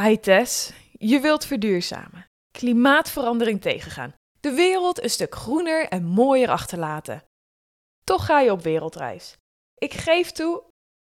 [0.00, 7.22] Ai Tess, je wilt verduurzamen, klimaatverandering tegengaan, de wereld een stuk groener en mooier achterlaten.
[8.04, 9.36] Toch ga je op wereldreis.
[9.74, 10.62] Ik geef toe,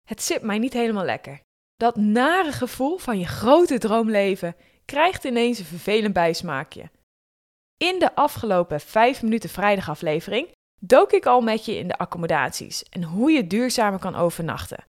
[0.06, 1.40] het zit mij niet helemaal lekker.
[1.76, 6.90] Dat nare gevoel van je grote droomleven krijgt ineens een vervelend bijsmaakje.
[7.76, 10.48] In de afgelopen 5 minuten vrijdagaflevering
[10.80, 14.84] dook ik al met je in de accommodaties en hoe je duurzamer kan overnachten.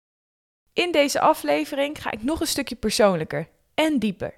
[0.73, 3.49] In deze aflevering ga ik nog een stukje persoonlijker
[3.79, 4.37] en dieper.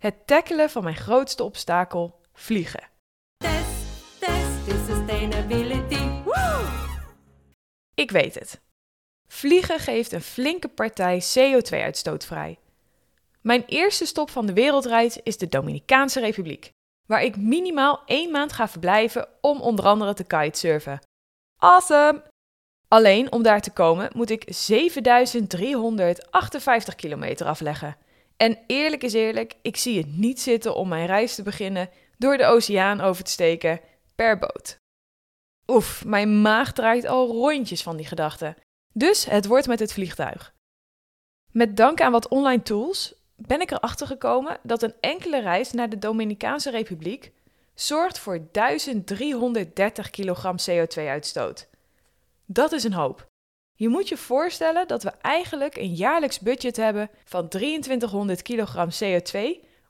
[0.00, 2.88] Het tackelen van mijn grootste obstakel, vliegen.
[3.36, 6.22] Test, test is sustainability.
[6.24, 6.64] Woo!
[7.94, 8.60] Ik weet het.
[9.28, 12.58] Vliegen geeft een flinke partij CO2-uitstoot vrij.
[13.40, 16.70] Mijn eerste stop van de wereldreis is de Dominicaanse Republiek,
[17.06, 21.00] waar ik minimaal één maand ga verblijven om onder andere te kitesurfen.
[21.56, 22.22] Awesome!
[22.88, 27.96] Alleen om daar te komen moet ik 7358 kilometer afleggen.
[28.36, 32.36] En eerlijk is eerlijk, ik zie het niet zitten om mijn reis te beginnen door
[32.36, 33.80] de oceaan over te steken
[34.14, 34.78] per boot.
[35.66, 38.56] Oef, mijn maag draait al rondjes van die gedachten.
[38.92, 40.54] Dus het wordt met het vliegtuig.
[41.52, 45.88] Met dank aan wat online tools ben ik erachter gekomen dat een enkele reis naar
[45.88, 47.32] de Dominicaanse Republiek
[47.74, 51.68] zorgt voor 1330 kilogram CO2-uitstoot.
[52.44, 53.26] Dat is een hoop.
[53.78, 59.38] Je moet je voorstellen dat we eigenlijk een jaarlijks budget hebben van 2300 kilogram CO2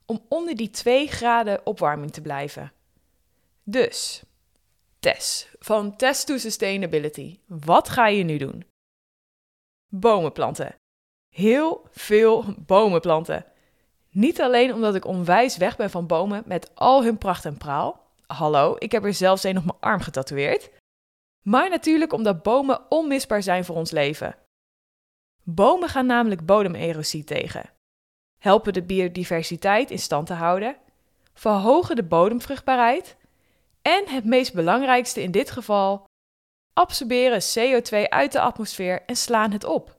[0.05, 2.71] om onder die 2 graden opwarming te blijven.
[3.63, 4.23] Dus,
[4.99, 7.39] Tess, van Test to Sustainability.
[7.45, 8.65] Wat ga je nu doen?
[9.89, 10.75] Bomen planten.
[11.35, 13.45] Heel veel bomen planten.
[14.09, 18.05] Niet alleen omdat ik onwijs weg ben van bomen met al hun pracht en praal.
[18.25, 20.69] Hallo, ik heb er zelfs een op mijn arm getatoeëerd.
[21.49, 24.35] Maar natuurlijk omdat bomen onmisbaar zijn voor ons leven.
[25.43, 27.69] Bomen gaan namelijk bodemerosie tegen,
[28.39, 30.77] helpen de biodiversiteit in stand te houden,
[31.33, 33.15] verhogen de bodemvruchtbaarheid
[33.81, 36.05] en het meest belangrijkste in dit geval,
[36.73, 39.97] absorberen CO2 uit de atmosfeer en slaan het op.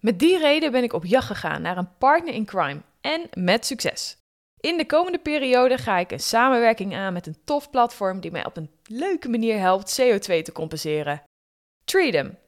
[0.00, 3.66] Met die reden ben ik op jacht gegaan naar een partner in crime en met
[3.66, 4.19] succes.
[4.60, 8.46] In de komende periode ga ik een samenwerking aan met een tof platform die mij
[8.46, 11.22] op een leuke manier helpt CO2 te compenseren.
[11.84, 12.38] Treedom.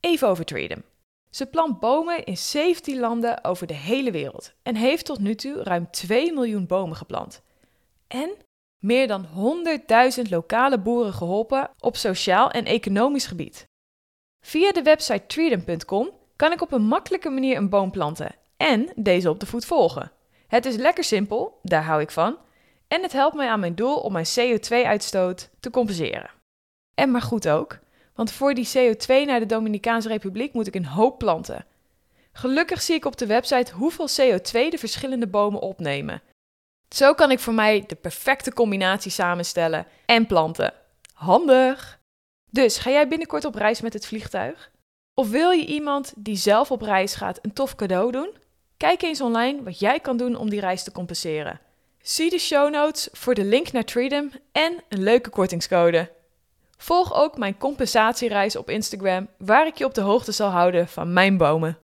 [0.00, 0.82] Even over Treedom.
[1.30, 5.62] Ze plant bomen in 17 landen over de hele wereld en heeft tot nu toe
[5.62, 7.42] ruim 2 miljoen bomen geplant.
[8.08, 8.30] En
[8.78, 9.26] meer dan
[10.24, 13.66] 100.000 lokale boeren geholpen op sociaal en economisch gebied.
[14.46, 19.30] Via de website treedom.com kan ik op een makkelijke manier een boom planten en deze
[19.30, 20.12] op de voet volgen.
[20.48, 22.36] Het is lekker simpel, daar hou ik van,
[22.88, 26.30] en het helpt mij aan mijn doel om mijn CO2-uitstoot te compenseren.
[26.94, 27.78] En maar goed ook,
[28.14, 31.66] want voor die CO2 naar de Dominicaanse Republiek moet ik een hoop planten.
[32.32, 36.22] Gelukkig zie ik op de website hoeveel CO2 de verschillende bomen opnemen.
[36.88, 40.72] Zo kan ik voor mij de perfecte combinatie samenstellen en planten.
[41.12, 42.00] Handig!
[42.50, 44.70] Dus ga jij binnenkort op reis met het vliegtuig?
[45.14, 48.30] Of wil je iemand die zelf op reis gaat een tof cadeau doen?
[48.78, 51.60] Kijk eens online wat jij kan doen om die reis te compenseren.
[52.02, 56.10] Zie de show notes voor de link naar Freedom en een leuke kortingscode.
[56.76, 61.12] Volg ook mijn compensatiereis op Instagram, waar ik je op de hoogte zal houden van
[61.12, 61.78] mijn bomen.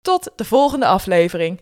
[0.00, 1.60] Tot de volgende aflevering.